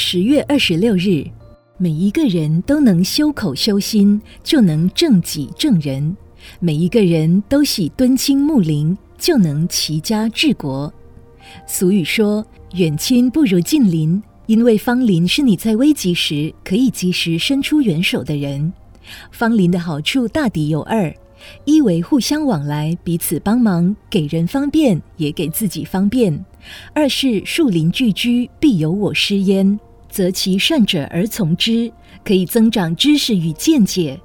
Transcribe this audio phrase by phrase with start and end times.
[0.00, 1.24] 十月二十六日，
[1.76, 6.14] 每一个人都能修口修心，就能正己正人；
[6.60, 10.90] 每一个人都喜敦亲睦邻，就能齐家治国。
[11.66, 18.72] 俗语说：“远亲不如近邻”，因为方邻是你在危急时可以及时伸出援手的人。
[19.32, 21.12] 方邻的好处大抵有二：
[21.64, 26.38] 一为互相往来，彼此帮忙，给人方便，也给自己方便；
[26.94, 29.76] 二是树林聚居，必有我师焉。
[30.18, 31.92] 择其善者而从之，
[32.24, 34.20] 可以增长知识与见解。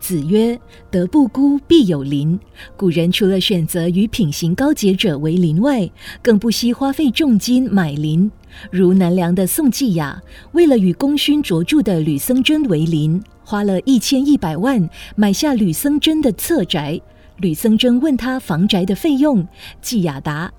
[0.00, 0.58] 子曰
[0.90, 2.36] ：“德不孤，必有邻。”
[2.76, 5.88] 古人除了选择与品行高洁者为邻外，
[6.20, 8.28] 更不惜花费重金买邻。
[8.72, 10.20] 如南梁的宋季雅，
[10.50, 17.00] 为了与功勋卓著的吕僧真为邻，花了一千一百万买下吕僧真的侧宅。
[17.36, 19.46] 吕僧真问他房宅的费用，
[19.80, 20.52] 季雅答。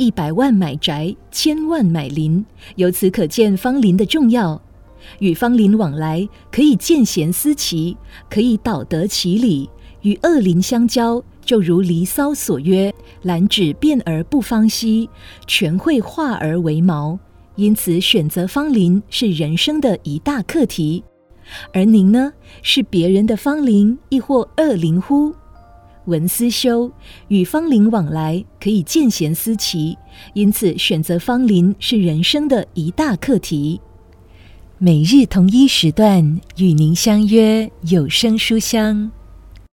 [0.00, 2.42] 一百万买宅，千万买邻，
[2.76, 4.58] 由此可见芳邻的重要。
[5.18, 7.94] 与芳邻往来，可以见贤思齐，
[8.30, 9.68] 可以导得其理；
[10.00, 12.90] 与恶邻相交，就如《离骚》所曰
[13.24, 15.06] ：“兰芷变而不芳兮，
[15.46, 17.18] 泉会化而为毛。”
[17.56, 21.04] 因此，选择芳邻是人生的一大课题。
[21.74, 22.32] 而您呢？
[22.62, 25.34] 是别人的芳邻，亦或恶邻乎？
[26.06, 26.90] 文思修，
[27.28, 29.96] 与芳龄往来可以见贤思齐，
[30.34, 33.80] 因此选择芳龄是人生的一大课题。
[34.78, 39.10] 每日同一时段与您相约有声书香。